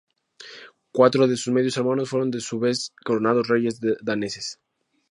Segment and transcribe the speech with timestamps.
[0.91, 4.59] Cuatro de sus medio hermanos fueron a su vez coronado reyes daneses.